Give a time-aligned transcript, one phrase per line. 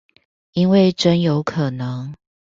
[0.53, 2.15] 因為真有可能